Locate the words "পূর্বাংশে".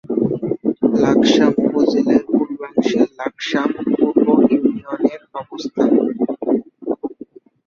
2.29-2.99